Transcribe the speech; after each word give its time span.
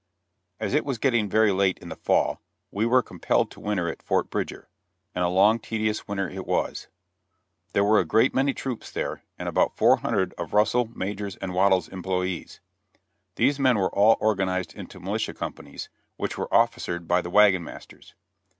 As 0.59 0.73
it 0.73 0.83
was 0.83 0.97
getting 0.97 1.29
very 1.29 1.51
late 1.51 1.77
in 1.77 1.89
the 1.89 1.95
fall, 1.95 2.41
we 2.71 2.87
were 2.87 3.03
compelled 3.03 3.51
to 3.51 3.59
winter 3.59 3.87
at 3.87 4.01
Fort 4.01 4.31
Bridger; 4.31 4.67
and 5.13 5.23
a 5.23 5.27
long, 5.29 5.59
tedious 5.59 6.07
winter 6.07 6.27
it 6.27 6.47
was. 6.47 6.87
There 7.73 7.83
were 7.83 7.99
a 7.99 8.03
great 8.03 8.33
many 8.33 8.51
troops 8.51 8.89
there, 8.89 9.21
and 9.37 9.47
about 9.47 9.77
four 9.77 9.97
hundred 9.97 10.33
of 10.39 10.53
Russell, 10.55 10.85
Majors 10.87 11.37
& 11.39 11.41
Waddell's 11.43 11.87
employees. 11.87 12.61
These 13.35 13.59
men 13.59 13.77
were 13.77 13.93
all 13.93 14.17
organized 14.19 14.73
into 14.73 14.99
militia 14.99 15.35
companies, 15.35 15.89
which 16.17 16.35
were 16.35 16.51
officered 16.51 17.07
by 17.07 17.21
the 17.21 17.29
wagon 17.29 17.63
masters. 17.63 18.15